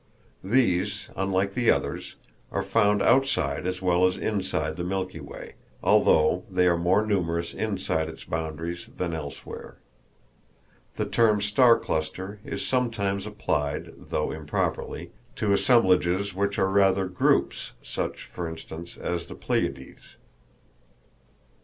[0.43, 2.15] These, unlike the others,
[2.51, 7.53] are found outside as well as inside the Milky Way, although they are more numerous
[7.53, 9.77] inside its boundaries than elsewhere.
[10.95, 17.73] The term star cluster is sometimes applied, though improperly, to assemblages which are rather groups,
[17.83, 20.15] such, for instance, as the Pleiades.